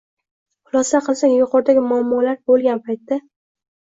[0.69, 3.21] Xulosa qilsak, yuqoridagi muammolar bo‘lgan paytda